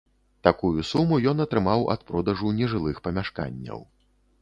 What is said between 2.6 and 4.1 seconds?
нежылых памяшканняў.